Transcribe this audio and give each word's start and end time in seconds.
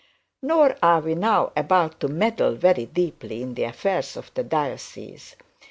Nor 0.41 0.77
are 0.81 1.01
we 1.01 1.13
about 1.13 1.99
to 1.99 2.07
meddle 2.07 2.55
very 2.55 2.87
deeply 2.87 3.43
in 3.43 3.53
the 3.53 3.65
affairs 3.65 4.17
of 4.17 4.33
the 4.33 4.43
diocese. 4.43 5.35